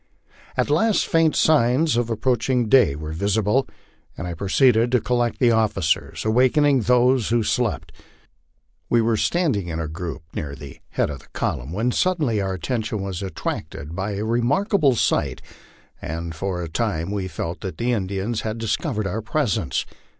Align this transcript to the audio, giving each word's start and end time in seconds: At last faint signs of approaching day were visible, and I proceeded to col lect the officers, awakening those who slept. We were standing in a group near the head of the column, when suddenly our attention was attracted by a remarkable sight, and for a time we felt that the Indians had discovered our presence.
At 0.57 0.71
last 0.71 1.05
faint 1.05 1.35
signs 1.35 1.95
of 1.95 2.09
approaching 2.09 2.67
day 2.67 2.95
were 2.95 3.11
visible, 3.13 3.67
and 4.17 4.25
I 4.25 4.33
proceeded 4.33 4.91
to 4.91 4.99
col 4.99 5.17
lect 5.17 5.37
the 5.37 5.51
officers, 5.51 6.25
awakening 6.25 6.79
those 6.79 7.29
who 7.29 7.43
slept. 7.43 7.91
We 8.89 8.99
were 8.99 9.15
standing 9.15 9.67
in 9.67 9.79
a 9.79 9.87
group 9.87 10.23
near 10.33 10.55
the 10.55 10.79
head 10.89 11.11
of 11.11 11.19
the 11.19 11.29
column, 11.33 11.71
when 11.71 11.91
suddenly 11.91 12.41
our 12.41 12.55
attention 12.55 13.03
was 13.03 13.21
attracted 13.21 13.95
by 13.95 14.13
a 14.15 14.25
remarkable 14.25 14.95
sight, 14.95 15.39
and 16.01 16.33
for 16.33 16.63
a 16.63 16.67
time 16.67 17.11
we 17.11 17.27
felt 17.27 17.61
that 17.61 17.77
the 17.77 17.93
Indians 17.93 18.41
had 18.41 18.57
discovered 18.57 19.05
our 19.05 19.21
presence. 19.21 19.85